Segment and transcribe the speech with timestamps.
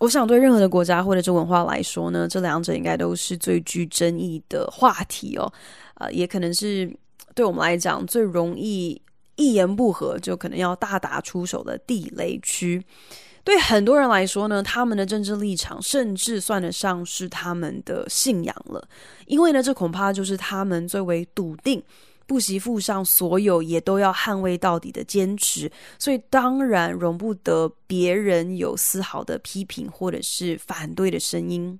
[0.00, 5.50] 我想，对任何的国家或者是文化来说呢，这两者应该都是最具争议的话题哦。
[5.94, 6.92] 呃，也可能是
[7.34, 9.00] 对我们来讲最容易
[9.36, 12.84] 一言不合就可能要大打出手的地雷区。
[13.44, 18.88] 对很多人来说呢，他们的政治立场甚至算得上是他们的信仰了，
[19.26, 21.80] 因为呢，这恐怕就是他们最为笃定。
[22.26, 31.78] 不惜付上所有，也都要捍卫到底的坚持，所以当然容不得别人有丝毫的批评或者是反对的声音。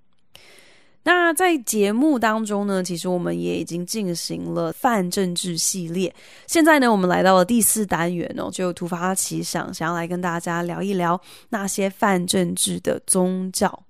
[1.07, 6.15] 那在节目当中呢，其实我们也已经进行了泛政治系列，
[6.47, 13.85] 现在呢，我们来到了第四单元哦，就突发奇想，想要来跟大家聊一聊那些泛政治的宗教。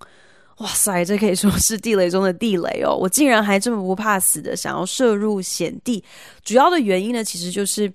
[0.59, 2.95] 哇塞，这可以说是地雷中的地雷哦！
[2.95, 6.03] 我竟然还这么不怕死的想要涉入险地，
[6.45, 7.93] 主要的原因呢，其实就是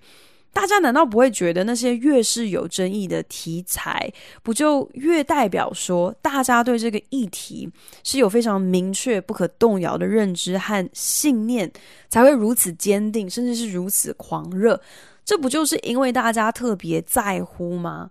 [0.51, 4.11] 大家难道不会觉得那些越是有争议的题材，
[4.43, 7.69] 不就越代表说大家对这个议题
[8.03, 11.71] 是有非常明确、不可动摇的认知和信念，
[12.09, 14.79] 才会如此坚定，甚至是如此狂热？
[15.23, 18.09] 这不就是因为大家特别在乎吗？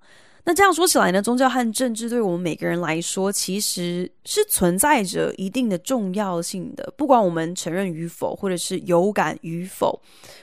[0.49, 6.91] 那这样说起来呢，宗教和政治对我们每个人来说，其实是存在着一定的重要性的。
[6.97, 10.01] 不管我们承认与否，或者是有感与否，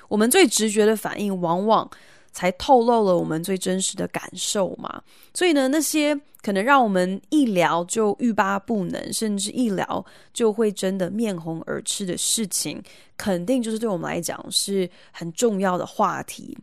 [0.07, 1.89] 我们最直觉的反应，往往
[2.31, 5.01] 才透露了我们最真实的感受嘛。
[5.33, 12.79] 所以呢，那些可能让我们一聊就欲罢不能，甚至一聊就会真的面红耳赤的事情，
[13.17, 16.55] 肯定就是对我们来讲是很重要的话题。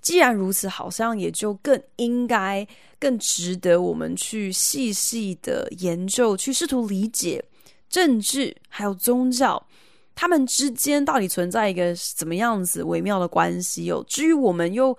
[0.00, 2.66] 既然如此，好像也就更应该、
[2.98, 7.44] 更值得我们去细细的研究，去试图理解
[7.88, 9.66] 政治还有宗教，
[10.14, 14.04] 他们之间到底存在一个怎么样子微妙的关系哦。
[14.08, 14.96] 至于我们又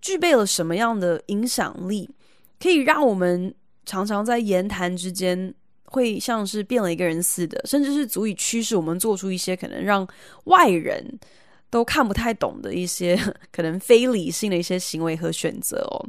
[0.00, 2.08] 具备了什么样的影响力，
[2.60, 5.52] 可以让我们常常在言谈之间
[5.84, 10.06] 会像是变了一个人似的，甚至是足以驱使我们做出一些可能让
[10.44, 11.18] 外人。
[11.70, 13.18] 都看不太懂的一些
[13.52, 16.08] 可能非理性的一些行为和选择哦。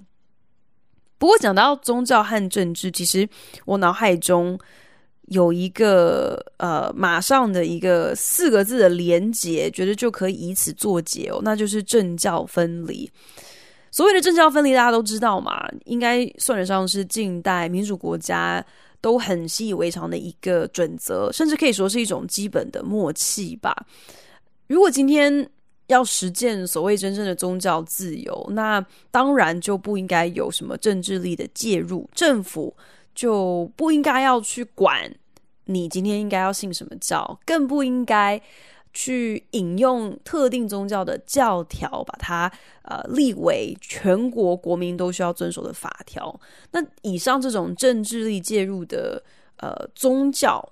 [1.18, 3.28] 不过讲到宗教和政治，其实
[3.66, 4.58] 我脑海中
[5.28, 13.12] 有一个呃马上的一个四个字的连结，觉得就可以以此作结哦，那就是政教分离。
[13.92, 18.64] 所谓的政教分离，大家都知道嘛，应该算得上是近代民主国家
[19.02, 23.76] 都很习以为常的一个准则，甚至可以说是一种基本的默契吧。
[24.70, 25.50] 如果今天
[25.88, 32.78] 要实践所谓真正的宗教自由，那当然就不应该有什么政治力的介入，政府
[33.16, 35.12] 就不应该要去管
[35.66, 38.40] 你今天应该要信什么教，更不应该
[38.94, 42.52] 去引用特定宗教的教条，把它
[42.84, 46.40] 呃立为全国国民都需要遵守的法条。
[46.72, 49.24] 那以上这种政治力介入的
[49.58, 50.64] 呃宗教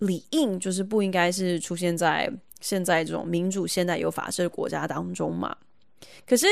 [0.00, 2.30] 理应，就是不应该是出现在。
[2.60, 5.56] 现在这种民主、现代有法治的国家当中嘛，
[6.26, 6.46] 可是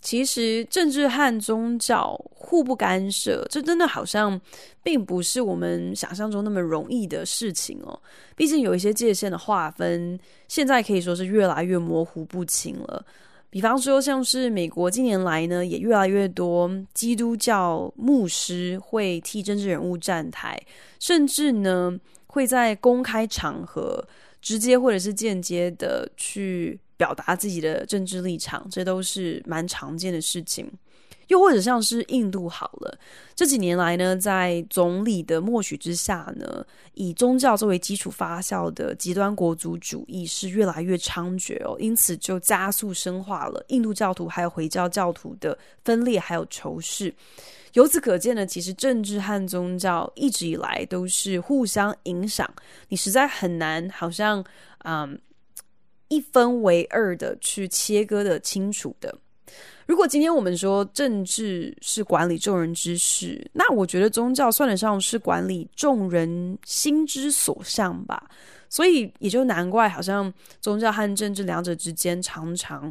[0.00, 4.40] 其实政治和宗教互不干涉，这真的好像
[4.82, 7.96] 并不是我们想象中那么容易的事情哦。
[8.34, 10.18] 毕竟有一些界限的划分，
[10.48, 13.06] 现在可以说是越来越模糊不清了。
[13.48, 20.60] 比方说，像是美国近年来呢，也越来越多基督教牧师会替政治人物站台，
[20.98, 21.96] 甚至呢
[22.26, 24.04] 会在公开场合。
[24.42, 30.70] 直接或者是间接的去表达自己的政治立场，这都是蛮常见的事情。
[31.28, 32.98] 又或者像是印度好了，
[33.34, 47.14] 这几年来呢，在总理的默许之下呢，以宗教作为基础发酵的极端国族主义是越来越猖獗哦，因此就加速深化了印度教徒还有回教教徒的分裂还有仇视。
[47.72, 52.48] 由此可见呢，其实政治和宗教一直以来都是互相影响，
[52.88, 54.44] 你实在很难好像
[54.84, 55.18] 嗯
[56.08, 59.14] 一分为二的去切割的清楚的。
[59.86, 68.30] 如果今天我们说政治是管理众人之事，那我觉得宗教算得上是管理众人心之所向吧。
[68.68, 72.90] 所以也就难怪，好像宗教和政治两者之间常常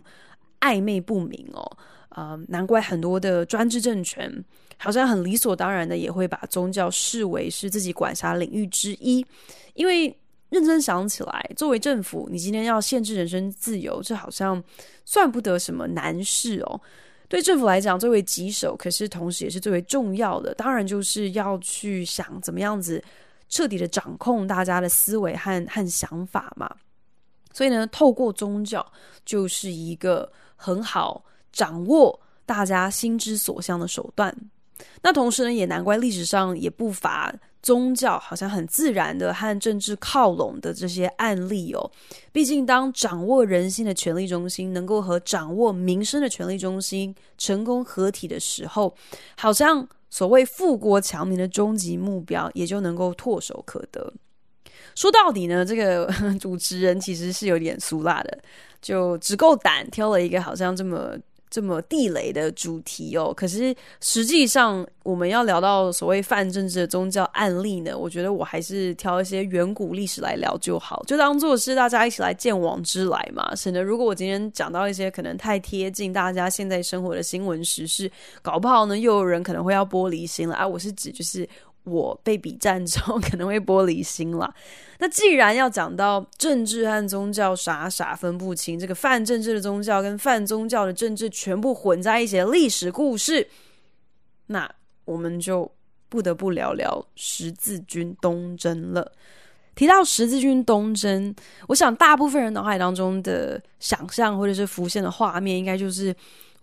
[0.59, 1.77] 暧昧不明哦。
[2.11, 4.43] 呃，难怪很多的专制政权。
[4.77, 9.23] 好像很理所当然的也会把宗教视为是自己管辖领域之一。
[9.75, 10.17] 因为
[10.49, 14.61] 认真想起来，作为政府，你今天要限制人身自由，这好像
[15.05, 16.81] 算不得什么难事哦。
[17.29, 23.01] 对政府来讲，最为棘手，可是同时也是最为重要的，当然就是要去想怎么样子
[23.47, 26.75] 彻底的掌控大家的思维和和想法嘛。
[27.53, 28.83] 所以呢，透过宗教
[29.23, 34.35] 就是一个很好掌握大家心之所向的手段。
[35.03, 37.33] 那同时呢，也难怪历史上也不乏。
[37.63, 41.91] 宗教好像很自然的和政治靠拢的这些案例哦，
[42.31, 48.95] 毕竟当掌握人心的权力中心能够和掌握民生的权力中心成功合体的时候，
[49.37, 54.11] 好像所谓富国强民的终极目标也就能够唾手可得。
[54.95, 56.11] 说到底呢，这个
[56.41, 58.39] 主持人其实是有点俗辣的，
[58.81, 61.15] 就只够胆挑了一个好像这么。
[61.51, 73.53] 这么地雷的主题哦，可是实际上我们要聊到所谓泛政治的宗教案例呢，我觉得我还是挑一些远古历史来聊就好，就当做是大家一起来见往知来嘛。
[73.55, 78.09] 省得如果我今天讲到一些可能太贴近大家现在生活的新闻时事，
[78.41, 80.65] 搞不好呢又有人可能会要玻璃心了啊。
[80.65, 81.47] 我是指就是。
[81.83, 84.53] 我被比战之后 可能会玻璃心了。
[84.99, 93.47] 那既然要讲到政治和宗教傻傻分不清，这个泛政治的宗教跟泛宗教的政治全部混在一起的历史故事，
[94.47, 94.69] 那
[95.05, 95.71] 我们就
[96.07, 99.11] 不得不聊聊十字军东征了。
[99.73, 101.33] 提到十字军东征，
[101.67, 106.15] 我想大部分人脑海当中的想象或者是浮现的画面，应该就是。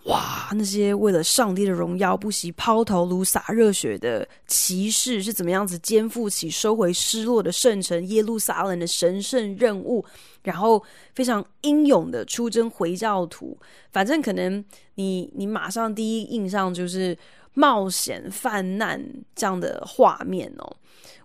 [0.08, 10.02] 哇，那些为了上帝的荣耀不惜抛头颅洒热血的骑士是怎么样子肩负起收回失落的圣城耶路撒冷的神圣任务，
[10.42, 10.82] 然后
[11.14, 13.54] 非常英勇的出征回教徒。
[13.92, 14.64] 反正可能
[14.94, 17.16] 你你马上第一印象就是
[17.52, 20.76] 冒险犯难这样的画面哦。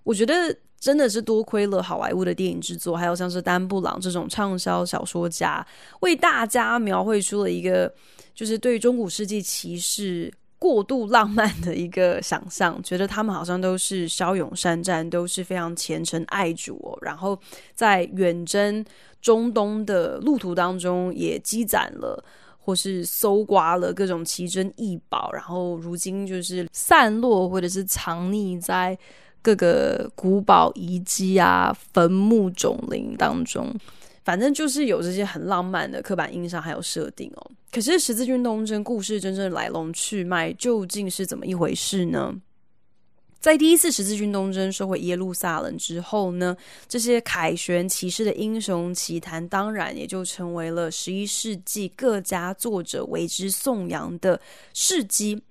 [0.03, 0.53] 我觉得
[0.83, 5.65] 真的是多亏了好莱坞的电影制作，还有像是丹布朗这种畅销小说家
[6.01, 7.89] 为大家描绘出了一个。
[8.35, 16.97] 就是对中古世纪骑士过度浪漫的一个想象，觉得他们好像都是骁勇善战，都是非常虔诚爱主哦。
[16.99, 17.39] 然后
[17.75, 18.83] 在远征
[19.21, 22.25] 中东的路途当中，也积攒了
[22.57, 28.97] 或是搜刮了各种奇珍异宝，然后如今就是散落或者是藏匿在
[29.43, 33.71] 各个古堡遗迹啊、坟墓冢林当中。
[34.23, 37.51] 反正就是有这些很浪漫的刻板印象，还有设定哦。
[37.69, 42.33] 可是十字军东征故事真正的来龙去脉究竟是怎么一回事呢？
[43.41, 46.55] 在第一次十字军东征收回耶路撒冷之后呢，
[46.87, 54.39] 这些凯旋骑士的英雄奇谈，当然也就成为了十一世纪各家作者为之颂扬的
[54.73, 55.43] 事迹。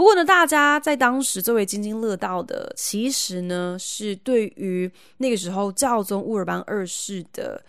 [0.00, 7.62] 不过呢，大家在当时最为津津乐道的，其实呢是对于那个时候教宗乌尔班二世的。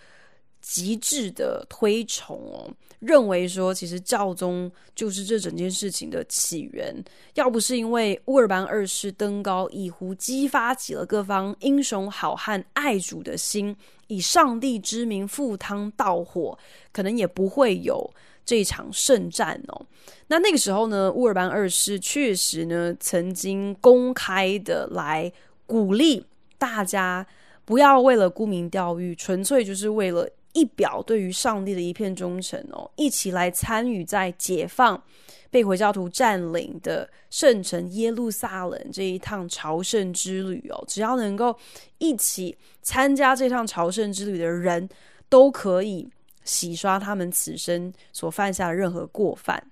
[0.61, 2.69] 极致的推崇哦，
[2.99, 6.95] 认为说其实教宗就是这整件事情的起源。
[7.33, 13.75] 要不是因为乌尔班二世登高一呼，激发起了各方英雄好汉爱主的心，
[14.05, 16.55] 以上帝之名赴汤蹈火，
[16.93, 18.07] 可能也不会有
[18.45, 19.85] 这一场圣战哦。
[20.27, 25.31] 那那个时候呢，乌尔班二世确实呢曾经公开的来
[25.65, 26.25] 鼓励
[26.57, 27.25] 大家
[27.65, 30.29] 不要为了沽名钓誉，纯粹就是为了。
[30.53, 35.01] 一表对于上帝的一片忠诚哦，一起来参与在解放
[35.49, 41.57] 被回教徒占领的圣城耶路撒冷这一趟朝圣之旅哦，只要能够
[41.99, 44.89] 一起参加这趟朝圣之旅的人，
[45.29, 46.09] 都可以
[46.43, 49.63] 洗刷他们此生所犯下的任何过犯。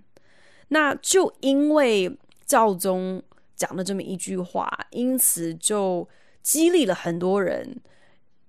[0.70, 2.12] 那就因为
[2.46, 3.22] 教宗
[3.56, 6.08] 讲了这么一句话，因此就
[6.42, 7.80] 激励了很多人。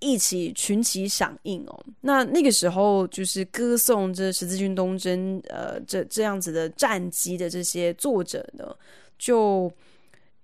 [0.02, 8.74] 一起群起响应哦，那那个时候就是歌颂这十字军东征，呃，这这样子的战绩的这些作者呢，
[9.18, 9.70] 就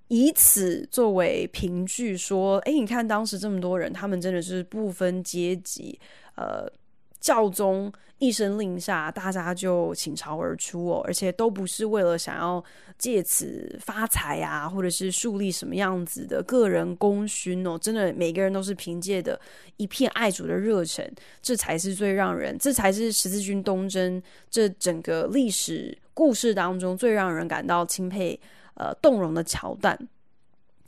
[0.08, 5.98] 以此作为凭据说，哎，你看当时这么多人，他们真的是不分阶级，
[6.34, 6.70] 呃，
[7.20, 7.92] 教宗。
[8.18, 12.64] 一声令下，大家就倾巢而出哦，而且都不是为了想要
[12.96, 17.76] 借此发财啊，或者是树立什么样子的个人功勋哦。
[17.78, 19.38] 真的，每个人都是凭借的
[19.76, 21.06] 一片爱主的热忱，
[21.42, 28.40] 这才是最让人，这才是十字军东征这整个历史故事当中最让人感到钦佩、
[28.76, 29.94] 呃动容的桥段。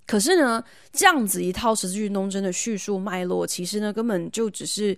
[0.06, 4.96] 可是呢，这样子一套十字军东征的叙述脉络，其实呢，根本就只是。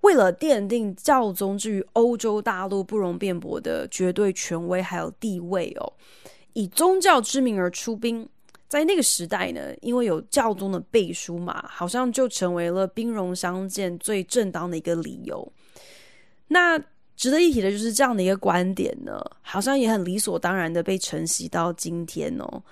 [0.00, 5.92] 为了奠定教宗之于欧洲大陆不容辩驳的绝对权威还有地位哦，
[6.54, 8.28] 以宗教之名而出兵。
[8.68, 15.52] 在那个时代呢，因为有教宗的背书嘛，好像就成为了兵戎相见最正当的一个理由。
[16.46, 16.78] 那
[17.16, 22.62] 值得一提的就是这样的一个观点呢，好像也很理所当然的被承袭到今天哦。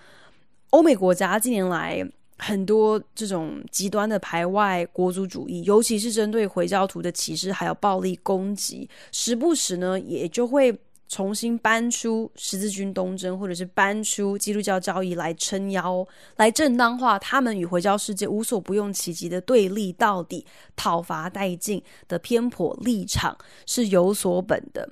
[0.71, 2.09] 欧美国家近年来
[2.39, 10.75] 很多这种极端的排外国族主义，尤其是针对回教徒的歧视还有暴力攻击，时不时呢也就会。
[11.11, 20.45] 重新搬出十字军东征，或者是搬出基督教教义来撑腰，来正当化他们与回教世界无所不用其极的对立到底、
[20.77, 24.87] 讨伐殆尽的偏颇立场是有所本的。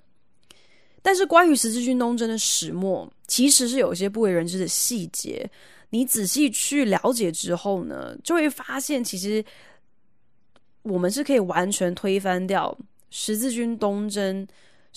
[1.02, 5.46] 但是，关于十字军东征的始末，其实是有一些不为人知的细节。
[5.90, 9.44] 你仔细去了解之后呢，就会发现，其实
[10.82, 12.76] 我们是可以完全推翻掉
[13.10, 14.46] 十字军东征。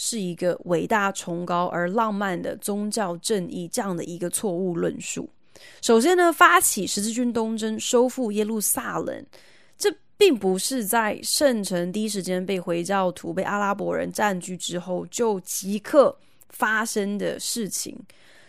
[0.02, 5.30] 是一个伟大、崇高而浪漫的宗教正义这样的一个错误论述。
[5.82, 9.26] 首先呢，发起十字军东征、收复耶路撒冷，
[9.78, 16.18] 这并不是在圣城第一时间被回教徒、被阿拉伯人占据之后就即刻
[16.48, 17.94] 发生的事情。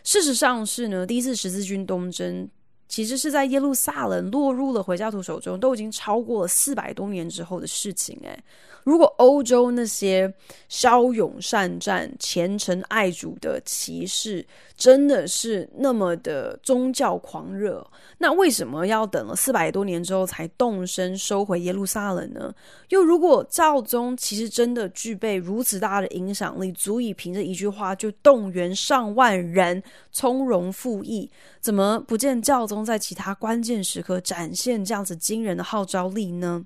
[0.02, 2.48] 事实上是呢，第一次十字军东征
[2.90, 8.18] 其实是在耶路撒冷落入了回教徒手中，都已经超过了四百多年之后的事情。
[8.24, 8.44] 诶。
[8.82, 10.32] 如果欧洲那些
[10.68, 14.44] 骁勇善战、虔诚爱主的骑士
[14.74, 22.52] 真的是那么的宗教狂热，那为什么要等了四百多年之后才动身收回耶路撒冷呢？
[22.88, 29.80] 又如果教宗其实真的具备如此大的影响力，足以凭着一句话就动员上万人
[30.10, 31.30] 从容赴义，
[31.60, 36.64] 怎么不见教宗在其他关键时刻展现这样子惊人的号召力呢？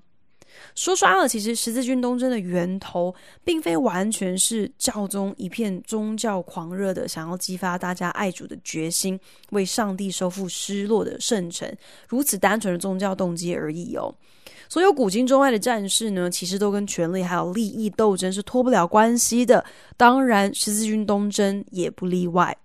[0.73, 11.69] 说穿了，其实十字军东征的源头，并非完全是教宗一片宗教狂热的想要激发大家爱主的决心，为上帝收复失落的圣城，
[12.07, 14.15] 如此单纯的宗教动机而已哦。
[14.69, 19.65] 所有古今中外的战事呢，其实都跟权力还有利益斗争是脱不了关系的。
[19.97, 22.57] 当然，十字军东征也不例外。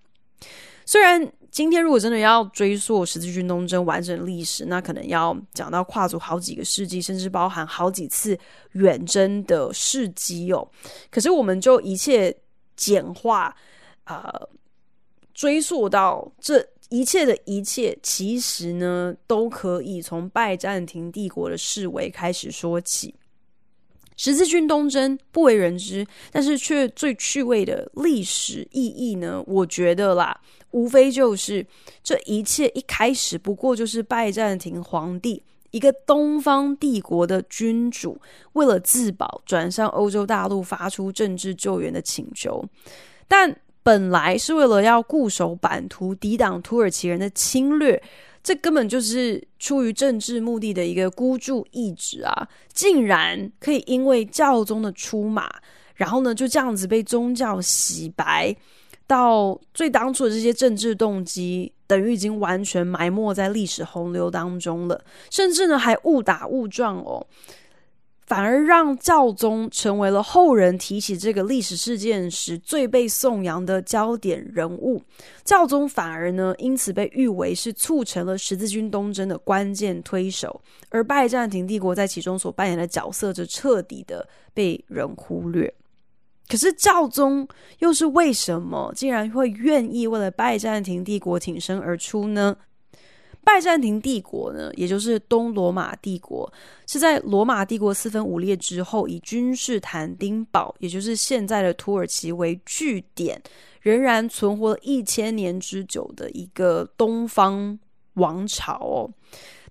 [0.87, 1.29] 虽然。
[1.51, 8.39] 今天如果真的要追溯十字军东征完整历史，那可能要讲到跨足好几个世纪，甚至包含好几次
[8.73, 10.67] 远征的事迹哦。
[11.11, 12.35] 可是我们就一切
[12.77, 13.55] 简化，
[14.05, 14.49] 呃，
[15.35, 23.15] 追溯到这一切的一切，其实呢，都可以从拜占庭帝国的式微开始说起。
[24.23, 30.39] 十字军东征不为人知，但是却最趣味的历史意义呢，我觉得啦。
[30.73, 31.67] 无非就是
[32.03, 38.21] 这一切一开始不过就是拜占庭皇帝一个东方帝国的君主，
[38.53, 42.63] 为了自保，转向欧洲大陆发出政治救援的请求，
[43.27, 48.01] 但本来是为了要固守版图，抵挡土耳其人的侵略，
[48.43, 52.49] 这根本就是出于政治目的的一个孤注一掷啊！
[52.73, 55.51] 竟然可以因为教宗的出马，
[55.95, 58.57] 然后呢就这样子被宗教洗白。
[59.07, 67.27] 到最当初的这些政治动机，等于已经完全埋没在历史洪流当中了，甚至呢还误打误撞哦，
[68.31, 75.03] 反而让教宗成为了后人提起这个历史事件时最被颂扬的焦点人物。
[75.43, 85.75] 教宗反而呢因此被誉为是促成了十字军东征的关键推手，而拜占庭帝国在其中所扮演的角色则彻底的被人忽略。
[86.47, 87.45] 可是教宗
[87.81, 92.57] 又是为什么竟然会愿意为了拜占庭帝国挺身而出呢？
[93.43, 96.53] 拜占庭帝国呢，也就是东罗马帝国，
[96.87, 103.43] 是在罗马帝国四分五裂之后，以君士坦丁堡，也就是现在的土耳其为据点，
[103.81, 107.79] 仍然存活了一千年之久的一个东方
[108.15, 109.11] 王朝哦。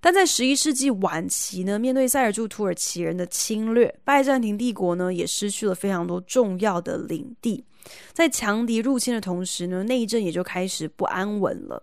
[0.02, 7.64] 但在十一世纪晚期呢，面对塞尔柱土耳其人的侵略，拜占庭帝国呢也失去了非常多重要的领地。
[8.12, 11.82] 在强敌入侵的同时呢，内政也就开始不安稳了。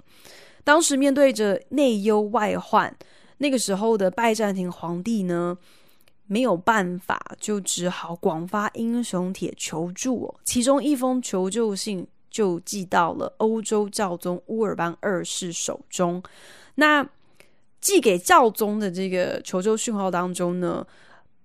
[0.68, 2.94] 当时面对着内忧外患，
[3.38, 5.58] 那个时候的拜占庭皇帝呢
[6.26, 10.36] 没有办法，就只好广发英雄帖求助哦。
[10.44, 16.22] 其中一封求救信就寄到了欧洲教宗乌尔班二世手中。
[16.76, 17.08] 那
[17.80, 20.86] 寄给教宗的这个求救讯号当中呢，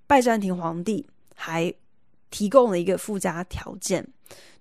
[0.08, 1.72] 拜占庭皇帝还
[2.28, 4.04] 提供了一个附加条件，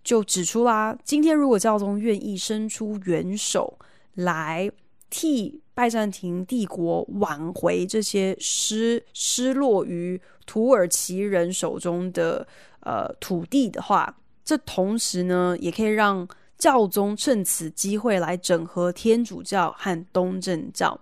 [0.04, 3.80] 就指出啦，今天如果教宗愿意伸出援手
[4.14, 4.70] 来
[5.10, 12.48] 替拜占庭帝国挽回这些失失落于土耳其人手中的
[12.82, 16.28] 呃土地的话，这同时呢，也可以让
[16.58, 21.00] 教宗趁此机会来整合天主教和东正教。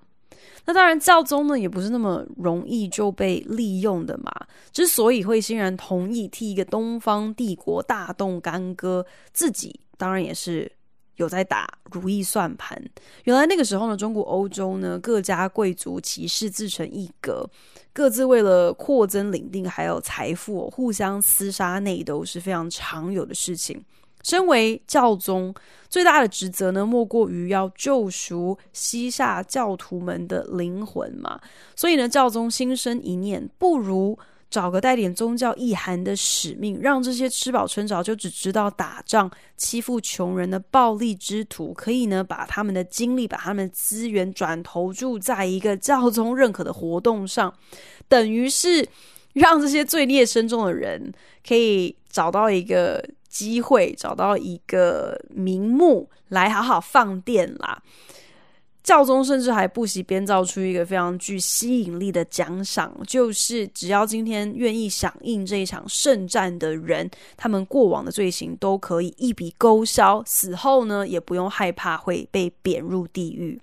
[0.65, 4.31] 那当然，教宗呢也不是那么容易就被利用的嘛。
[4.71, 10.71] 之所以会欣然同意替一个东方帝国大动干戈，自己当然也是
[11.19, 12.81] 有在打如意算盘。
[13.25, 17.47] 原来那个时候呢，中国欧洲呢各家贵族骑士自成一格，
[17.93, 23.83] 各自为了扩增领地还有财富，互相厮杀内斗是非常常有的事情。
[24.21, 25.53] 身为教宗，
[25.89, 31.39] 最大的职责呢，莫过于要救赎西夏教徒们的灵魂嘛。
[31.73, 47.53] 所以呢，教宗心生一念，不如找个带点宗教意涵的使命，让这些吃饱撑着就只知道打仗、欺负穷人的暴力之徒，可以呢，把他们的精力、把他们的资源转投注在一个教宗认可的活动上，
[48.07, 48.87] 等于是
[49.33, 51.13] 让这些罪孽深重的人
[51.47, 53.03] 可以找到一个。
[53.29, 57.79] 机会找到一个名目来好好放电啦。
[58.81, 73.61] 教宗甚至还不惜编造出一个非常具吸引力的奖赏，就是只要今天愿意响应这一场圣战的人，他们过往的罪行都可以一笔勾销，死后呢也不用害怕会被贬入地狱。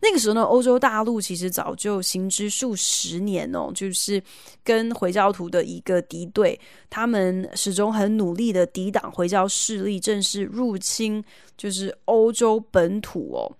[0.00, 4.22] 那个时候呢，欧洲大陆其实早就行之数十年哦，就是
[4.62, 6.58] 跟回教徒的一个敌对，
[6.88, 11.22] 他们始终很努力的抵挡回教势力正式入侵，
[11.56, 13.50] 就是欧洲本土哦。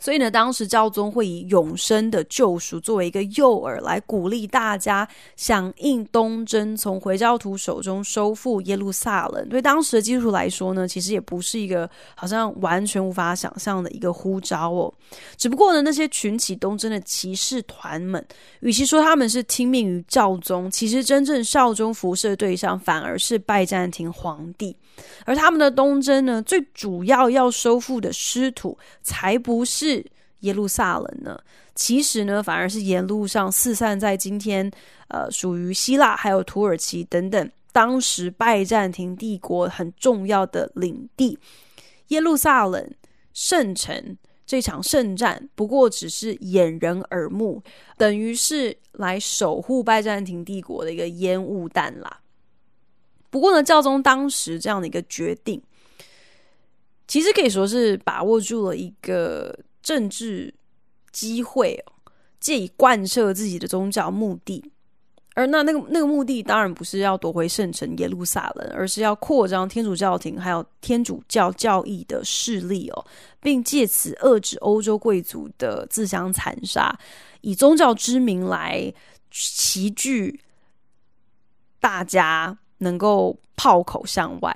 [0.00, 9.48] 所以呢，当时教宗会以永生的救赎作为一个诱饵，来鼓励大家响应东征，从回教徒手中收复耶路撒冷。
[9.48, 14.92] 对当时的基督徒来说呢，其实也不是一个好像完全无法想象的一个呼召哦。
[15.36, 18.24] 只不过呢，那些群起东征的骑士团们，
[18.60, 24.76] 与其说他们是听命于教宗，其实真正效忠辐射对象反而是拜占庭皇帝。
[25.24, 29.87] 而他们的东征呢，最主要要收复的失土，才不是
[30.40, 31.38] 耶路撒冷呢。
[31.74, 34.70] 其实呢，反而是沿路上四散在今天，
[35.08, 41.38] 呃，属于希腊还有土耳其等等当时拜占庭帝国很重要的领地。
[42.08, 42.90] 耶路撒冷
[43.32, 47.62] 圣城这场圣战，不过只是掩人耳目，
[47.96, 52.20] 等于是来守护拜占庭帝国的一个烟雾弹啦。
[53.30, 55.62] 不过呢，教宗当时这样的一个决定，
[57.06, 59.56] 其实可以说是把握住了一个
[59.88, 60.52] 政治
[61.10, 64.62] 机会哦，借以贯彻自己的宗教目的。
[65.34, 73.06] 而那那个那个目的，当然不是要夺回圣城耶路撒冷，而是要扩张天主教廷还有天主教教义的势力哦，
[73.40, 76.94] 并借此遏制欧洲贵族的自相残杀，
[77.40, 78.92] 以宗教之名来
[79.30, 80.38] 齐聚
[81.80, 82.58] 大家。
[82.80, 84.54] 能够炮口向外，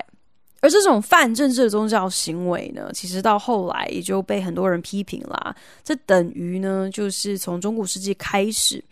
[0.63, 5.55] 而这种泛政治的宗教行为呢，其实到后来也就被很多人批评啦。
[5.83, 8.83] 这等于呢，就是从中古世纪开始，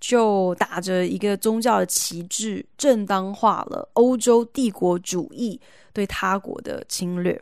[0.00, 5.60] 就打着一个宗教的旗帜，正当化了欧洲帝国主义
[5.92, 7.38] 对他国的侵略。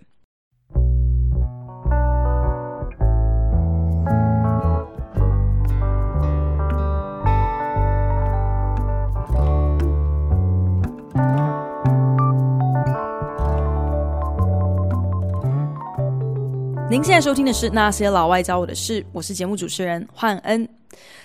[16.94, 20.68] 您现在收听的是《那些老外教我的事》，我是节目主持人焕恩。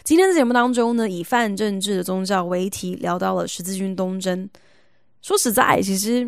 [0.04, 4.50] 今天的节目当中呢，以泛政治的宗教为题，聊到了十字军东征。
[5.22, 6.28] 说实在，其实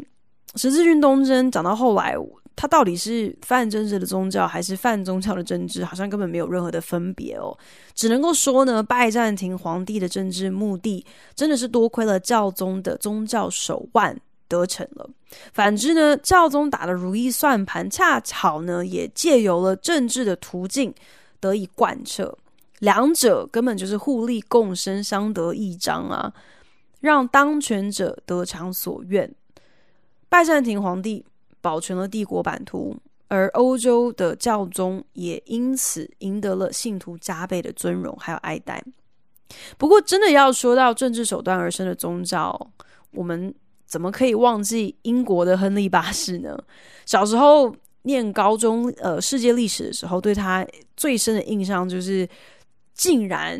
[0.53, 2.15] 十字军东征讲到后来，
[2.55, 7.57] 它到底是泛政治的宗教还是泛宗教的政治，好像根本没有任何的分别哦。
[7.95, 14.15] 只能够说呢，拜占庭皇帝的政治目的，真的是多亏了教宗的宗教手腕。
[14.51, 15.09] 得逞了。
[15.53, 20.93] 反之呢，教宗打的如意算盘，恰巧呢也借由了政治的途径
[21.39, 22.37] 得以贯彻，
[22.79, 26.33] 两者根本就是互利共生，相得益彰啊，
[26.99, 29.33] 让当权者得偿所愿。
[30.27, 31.25] 拜占庭皇帝
[31.61, 32.97] 保全了帝国版图，
[33.29, 38.83] 而欧洲的教宗也因此赢得了信徒加倍的尊荣还有爱戴。
[39.77, 42.69] 不过，真的要说到政治手段而生的宗教，
[43.11, 43.55] 我们。
[43.91, 46.57] 怎么可以忘记英国的亨利八世呢？
[47.05, 52.25] 小时候念高中呃世界历史的时候，对他最深的印象就是，
[52.93, 53.59] 竟然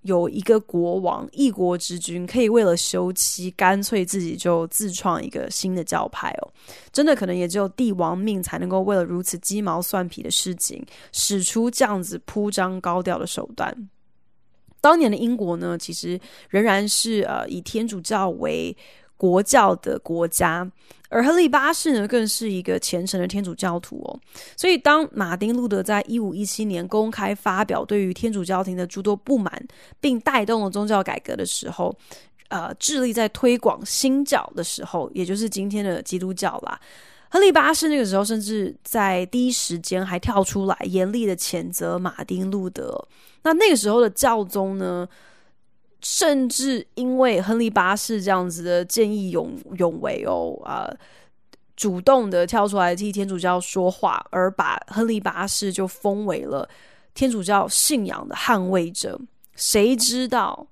[0.00, 6.48] 有一个国王一国之君可以为了休妻，干脆自己就自创一个新的教派哦。
[6.90, 13.90] 真的可能也只有帝王命才能够为了如此鸡毛蒜皮的事情，使出这样子铺张高调的手段。
[14.80, 18.74] 当年的英国呢，其实仍然是呃以天主教为
[19.18, 20.66] 国教的国家。
[21.10, 24.20] 而亨利八世呢，更是一个虔诚的天主教徒哦。
[24.56, 29.50] 所以，当马丁路德在一五一七年公开发表对于天主教廷的诸多不满，
[30.00, 31.94] 并带动了宗教改革的时候，
[32.48, 36.78] 呃，致力在推广新教的时候，也就是今天的基督教啦。
[37.30, 43.02] 亨利八世那个时候，甚至在第一时间还跳出来严厉的谴责马丁路德。
[43.42, 45.08] 那那个时候的教宗呢，
[46.00, 50.88] 甚至因为亨利八世这样子的见义勇勇为哦，啊、
[51.76, 56.68] 主动的跳出来替天主教说话，而把亨利八世就封为了
[57.14, 59.20] 天主教信仰的捍卫者。
[59.56, 60.68] 谁知道，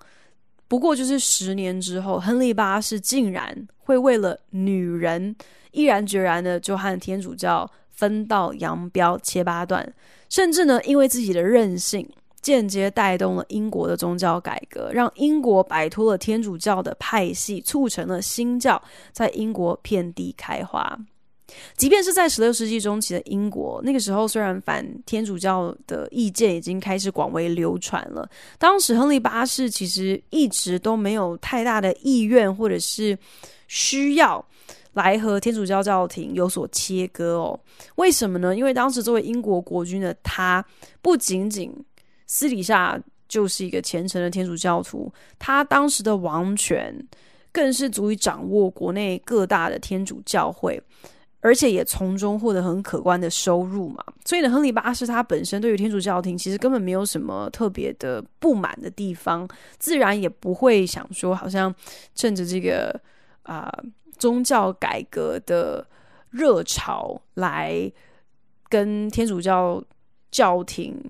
[0.69, 5.35] 不过就是十年之后，亨利八世竟然会为了女人，
[5.73, 9.93] 毅然决然的就和天主教分道扬镳、切八段，
[10.29, 12.09] 甚至呢，因为自己的任性。
[12.41, 18.81] 间接带动了英国的宗教改革，让英国摆脱了天主教的派系，促成了新教
[19.13, 20.99] 在英国遍地开花。
[21.77, 33.17] 即便是在十六世纪中期的英国，那个时候虽然反天主教的意见已经开始广为流传了，当时亨利八世其实一直都没有太大的意愿或者是
[33.69, 34.45] 需要
[34.95, 37.59] 来和天主教教廷有所切割哦。
[37.95, 38.55] 为什么呢？
[38.55, 40.65] 因为当时作为英国国君的他，
[41.01, 41.73] 不仅仅
[42.27, 46.95] 私底下就是一个虔诚的天主教徒，他当时的王权
[47.53, 50.81] 更是足以掌握国内各大的天主教会，
[51.41, 54.05] 而且也从中获得很可观的收入嘛。
[54.25, 61.75] 所以呢，亨利八世他本身对于天主教廷其实根本没有什么特别的不满的地方，自然也不会想说好像
[62.15, 63.01] 趁着这个
[63.45, 63.73] 啊、
[64.19, 65.87] 宗教改革的
[66.31, 67.91] 热潮来
[68.69, 69.83] 跟天主教
[70.31, 71.03] 教廷。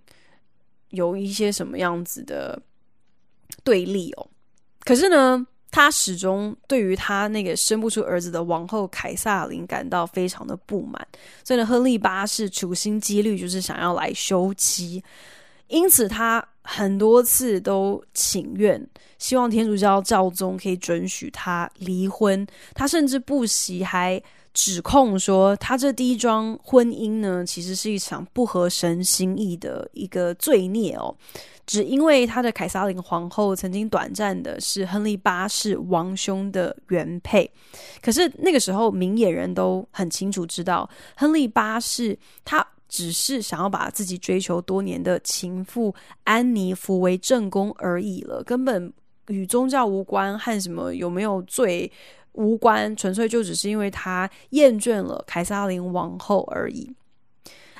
[0.90, 2.60] 有一些什么样子的
[3.64, 4.28] 对立哦，
[4.80, 11.06] 可是呢，他始终对于他那个生不出儿子的王后凯撒琳感到非常的不满，
[11.44, 15.02] 所以呢，亨利八世处心积虑就是想要来休妻，
[15.68, 18.84] 因此他很多次都请愿，
[19.18, 24.22] 希望天主教教宗可以准许他离婚，他甚至不惜还。
[24.56, 31.14] 指控说，他这第一桩婚姻呢，其实是一场不合神心意的一个罪孽哦。
[31.66, 37.50] 只因为他的凯撒琳皇后曾经短暂的是亨利八世王兄的原配，
[38.00, 48.90] 可是那个时候明眼人都很清楚知道，亨利八世他只是想要把自己追求多年的情妇安妮扶为正宫而已了，根本
[49.28, 51.92] 与宗教无关，和什么有没有罪
[52.36, 56.90] 无关，纯粹就只是因为他厌倦了凯撒琳王后而已。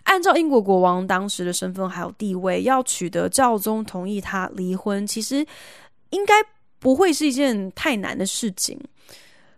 [0.04, 5.44] 按照英国国王当时的身份还有地位，要取得教宗同意他离婚，其实
[6.10, 6.34] 应该
[6.78, 8.78] 不会是一件太难的事情。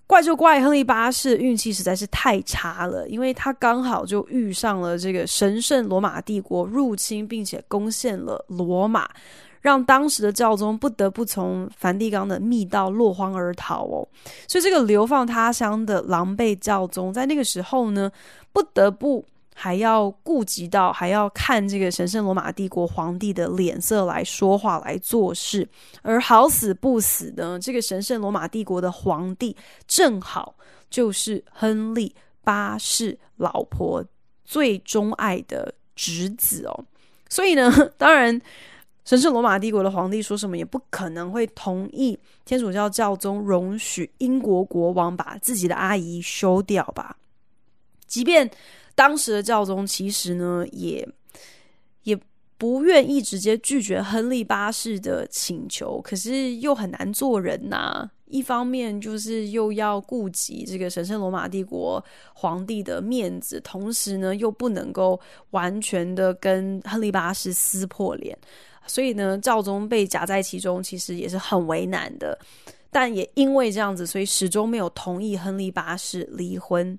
[0.06, 9.06] 怪就怪亨利八世运气实在是太差了，因为他刚好就遇上了这个神圣罗马帝国入侵并且攻陷了罗马。
[9.60, 14.06] 让当时的教宗不得不从梵蒂冈的密道落荒而逃哦，
[14.46, 18.10] 所以这个流放他乡的狼狈教宗，在那个时候呢，
[18.52, 25.68] 不得不还要顾及到，还要看这个神圣罗马帝国皇帝的脸色来说话来做事，
[26.02, 29.56] 而好死不死呢，这个神圣罗马帝国的皇帝
[29.88, 30.54] 正好
[30.88, 34.04] 就是亨利八世老婆
[34.44, 36.84] 最钟爱的侄子哦，
[37.28, 38.40] 所以呢，当然。
[39.08, 47.16] 神圣罗马帝国的皇帝说什么也不可能会同意天主教教宗容许英国国王把自己的阿姨休掉吧？
[48.06, 48.50] 即便
[48.94, 51.08] 当时的教宗其实呢，也
[52.02, 52.20] 也
[52.58, 65.18] 不愿意直接拒绝亨利八世的请求，可是又很难做人呐、一方面就是又要顾及这个神圣罗马帝国皇帝的面子，同时呢又不能够
[65.52, 68.36] 完全的跟亨利八世撕破脸。
[68.88, 72.36] 所以呢，教宗被夹在其中，其实也是很为难的。
[72.90, 76.98] 但也因为这样子，所以始终没有同意亨利八世离婚。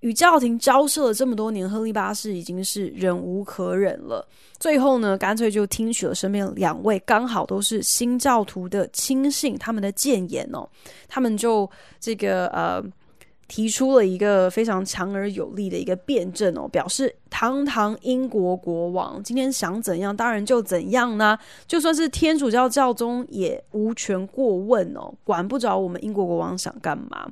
[0.00, 4.26] 与教廷交涉了这么多年，亨利八世已经是忍无可忍了。
[4.58, 10.68] 最后呢，干脆就听取了身边两位刚好都是新教徒的亲信他们的谏言哦。
[11.08, 11.68] 他们就
[12.00, 12.82] 这个呃。
[13.46, 21.38] 提出了一个非常强而有力的一个辩证哦，表示堂堂英国国王今天想怎样，当然就怎样呢？
[21.66, 27.28] 就算是天主教教宗也无权过问哦，管不着我们英国国王想干嘛。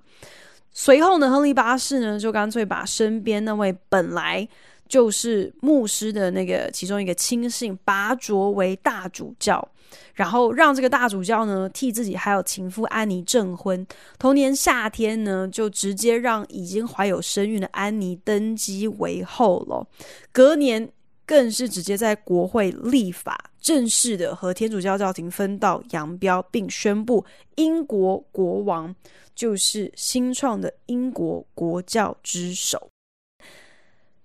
[0.71, 4.49] 随后呢，亨利八世呢就干脆把身边那位本来
[4.93, 9.67] 就是牧师的那个其中一个亲信拔擢为大主教。
[10.13, 13.87] 然后让这个大主教呢替自己还有情妇安妮证婚。
[14.19, 19.87] 同年夏天呢，就直接让已经怀有身孕的安妮登基为后了。
[20.31, 20.87] 隔年
[21.25, 27.25] 更是直接在国会立法，正式的和天主教教廷分道扬镳，并宣布
[27.55, 28.95] 英国国王
[29.35, 32.92] 就是新创的英国国教之首。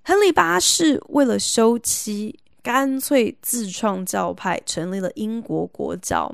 [0.07, 2.39] 亨利八世为了休妻。
[2.63, 6.29] 干脆自创教派，成立了英国国教。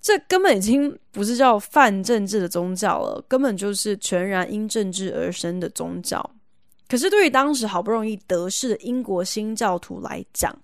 [0.00, 6.30] 这根本已经不是叫泛政治的宗教了，根本就是全然因政治而生的宗教。
[6.86, 10.56] 可是对于当时好不容易得势的英国新教徒来讲，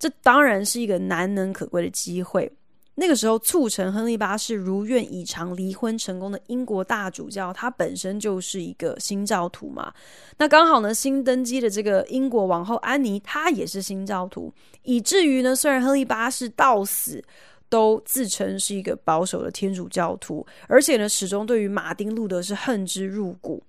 [0.00, 2.50] 这当然是一个难能可贵的机会。
[2.94, 9.90] 那个时候促成亨利八世如愿以偿离婚成功的英国大主教，他本身就是一个新教徒嘛。
[10.36, 14.52] 那刚好呢，新登基的这个英国王后安妮，她也是新教徒，
[14.82, 17.24] 以至于呢，虽然亨利八世到死
[17.70, 23.62] 都自称是一个保守的天主教徒，而且呢，始终对于马丁路德是恨之入骨，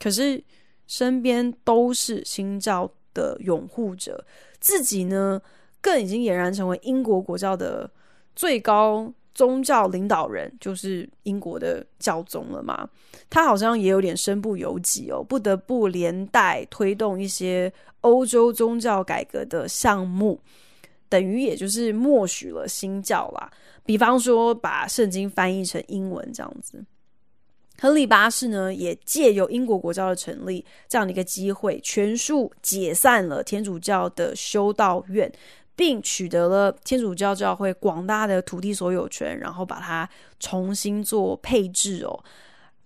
[0.00, 0.42] 可是
[0.88, 4.26] 身边都是新教的拥护者，
[4.58, 5.40] 自己呢，
[5.80, 7.88] 更已经俨然成为英国国教的。
[8.36, 12.88] 最高宗教领导人就是英国的教宗了嘛，
[13.28, 17.72] 他好像也有点身不由己哦，不得不连带推动一些
[18.02, 20.40] 欧洲宗教改革的项目，
[21.08, 23.50] 等于也就是默许了新教啦。
[23.84, 26.84] 比方说，把圣经翻译成英文这样子。
[27.78, 35.30] 亨利八世呢，也借由英国国教的成立这样的一个机会，全数解散了天主教的修道院。
[35.76, 40.08] 并取得了天主教教会广大的土地所有权，然后把它
[40.40, 42.18] 重新做配置哦，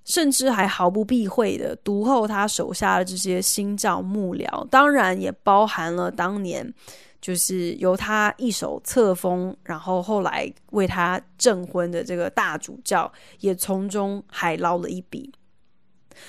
[0.04, 6.74] 甚至还毫不避讳的读后他手下的这些新教幕僚，当然也包含了当年
[7.20, 15.32] 就是由他一手册封，然后后来为他证婚的这个大主教，也从中还捞了一笔。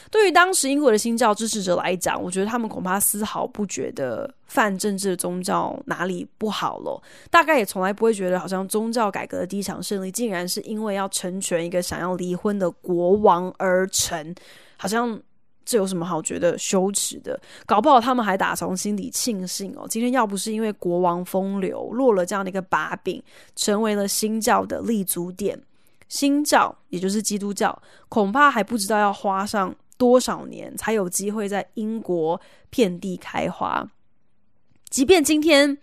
[0.10, 14.36] 对于当时英国的新教支持者来讲，我觉得他们恐怕丝毫不觉得泛政治的宗教哪里不好了，大概也从来不会觉得好像宗教改革的第一场胜利，竟然是因为要成全一个想要离婚的国王而成，
[14.77, 15.19] 好像
[15.63, 17.39] 这有什么好觉得羞耻的？
[17.65, 23.21] 搞不好他们还打从心底庆幸哦，今天要不是因为国王风流落了这样的一个把柄，
[23.56, 25.60] 成为了新教的立足点。
[26.12, 33.89] 新教，也就是基督教，恐怕还不知道要花上多少年才有机会在英国遍地开花。
[34.89, 35.76] 即便今天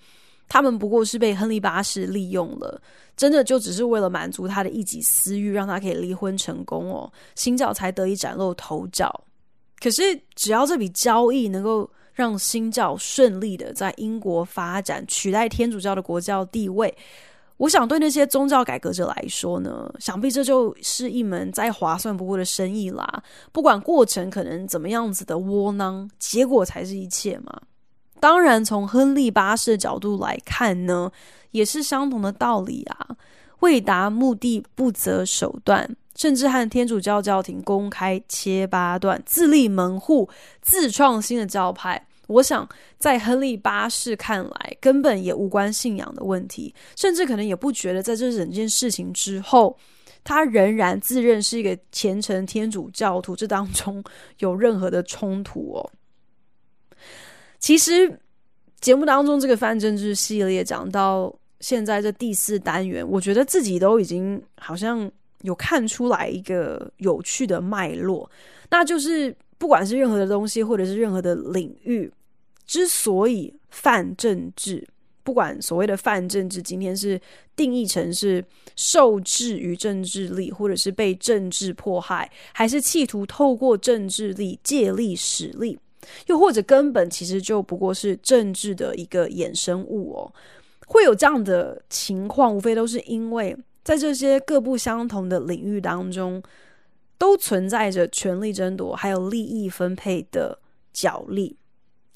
[0.46, 2.78] 他们不过是被亨利八世利用了，
[3.16, 9.10] 真的就只是为了满足他的一己私欲，让他可以离婚成功哦，新教才得以崭露头角。
[9.80, 10.02] 可是，
[10.34, 16.94] 只要这笔交易能够让新教顺利的在英国发展，取代天主教的国教地位。
[17.58, 23.22] 我想对那些宗教改革者来说呢，想必这就是一门再划算不过的生意啦。
[23.52, 27.62] 不管过程可能怎么样子的窝囊，结果才是一切嘛。
[28.20, 31.12] 当然，从亨利八世的角度来看呢，
[31.52, 33.16] 也是相同的道理啊。
[33.60, 40.28] 为达目的不择手段，甚至和天主教教廷公开切八段，自立门户，
[40.62, 42.07] 自创新的教派。
[42.28, 49.74] 我想，在亨利八世看来，根本也无关信仰的问题，甚至可能也不觉得在这整件事情之后，
[50.22, 54.04] 他仍然自认是一个虔诚天主教徒，这当中
[54.40, 55.90] 有任何的冲突哦。
[57.58, 58.20] 其实，
[58.78, 65.10] 节目当中这个泛政治系列讲到现在这第四单元，我觉得自己都已经好像
[65.40, 68.30] 有看出来一个有趣的脉络，
[68.68, 72.12] 那就是不管是任何的东西，或者是任何的领域。
[72.68, 74.86] 之所以泛政治，
[75.24, 77.20] 不管所谓的泛政治，今天是
[77.56, 78.44] 定义成是
[78.76, 85.76] 受制于政治力，或者是被政治迫害，还是企图透过政治力借力使力，
[86.26, 90.32] 又或者根本其实就不过是政治的一个衍生物哦。
[90.86, 96.42] 会有这样的情况，无非都是因为在这些各不相同的领域当中，
[97.18, 100.58] 都存在着权力争夺，还有利益分配的
[100.92, 101.57] 角力。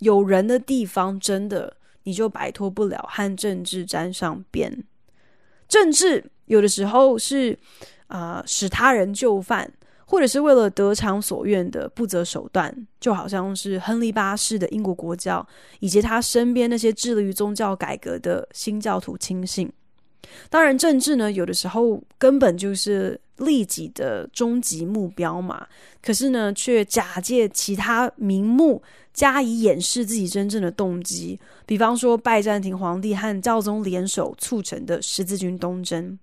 [0.03, 4.85] 有人的地方，真的你就摆脱不了和政治沾上边。
[5.69, 7.57] 政治有的时候是
[8.09, 9.73] 啊、使他人就范，
[10.05, 15.47] 或者是为了得偿所愿的不择手段，就好像是亨利八世的英国国教，
[15.81, 19.73] 以及他身边那些致力于宗教改革的新教徒亲信。
[20.51, 25.67] 当然，政治呢，有的时候根本就是利己的终极目标嘛。
[26.01, 31.39] 可是呢，却假借其他名目加以掩饰自己真正的动机。
[31.67, 36.19] 比方说，拜占庭皇帝和教宗联手促成的十字军东征，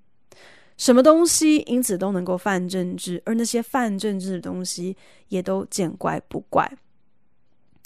[0.77, 4.97] 什么东西因此都能够犯政治，而那些犯政治的东西
[5.29, 6.71] 也都见怪不怪。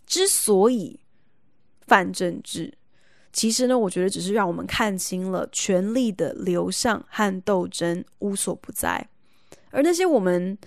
[0.05, 0.99] 之所以
[1.87, 2.73] 犯政治，
[3.31, 9.07] 其实呢，我觉得只是让我们看清了权力的流向和斗争无所不在，
[9.73, 10.57] 而那些我们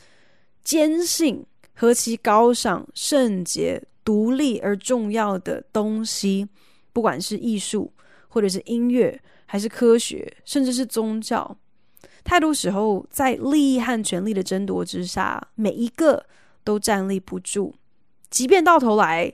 [0.62, 6.46] 坚信何其高尚、圣洁、独立而重要的东西，
[6.92, 7.92] 不管是艺术，
[8.28, 11.56] 或者是音乐，还是科学，甚至是宗教，
[12.24, 16.26] 太多时候在利益和权力的争夺之下，每一个
[16.64, 17.72] 都站立不住，
[18.28, 19.32] 即便到头来。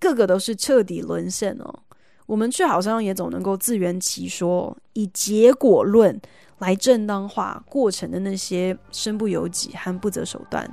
[0.00, 1.82] 个个都是彻底沦陷哦，
[2.24, 6.18] 我们却好像也总能够自圆其说，以结果论
[6.62, 10.70] 来正当化过程的那些身不由己和不择手段。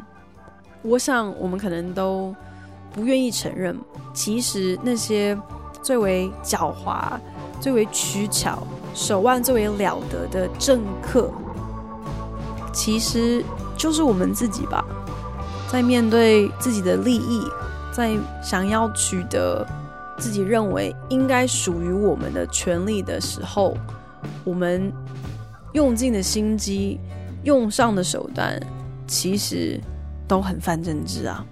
[0.84, 2.34] 我想，我们可能都
[2.93, 3.75] 不愿意承认，
[4.13, 5.36] 其实那些
[5.82, 7.19] 最为狡猾、
[7.60, 8.62] 最为取巧、
[8.93, 11.32] 手腕最为了得的政客，
[12.71, 13.43] 其实
[13.75, 14.86] 就是我们自己吧，
[15.71, 17.43] 在面对自己的利益。
[17.91, 19.67] 在想要取得
[20.15, 23.75] 自己认为应该属于我们的权利的时候，
[24.45, 24.93] 我们
[25.73, 26.99] 用尽的心机、
[27.43, 28.60] 用上的手段，
[29.08, 29.79] 其实
[30.27, 31.45] 都很泛政治啊。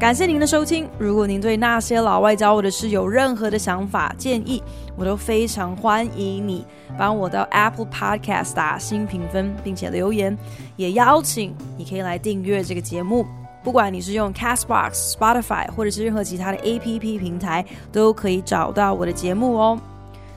[0.00, 0.86] 感谢您的收听。
[0.98, 4.62] 如果您对那些老外教我的事有任何的想法、建议，
[4.96, 6.66] 我都非常欢迎你
[6.98, 10.36] 帮我到 Apple Podcast 打新评分，并且留言。
[10.76, 13.24] 也邀请你可以来订阅这个节目，
[13.64, 19.80] 不管你是用 Castbox、Spotify 或者是任何其他的 APP 平台，都可以找到我的节目哦。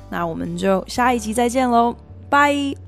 [0.09, 1.93] 那我们就下一集再见喽，
[2.29, 2.86] 拜。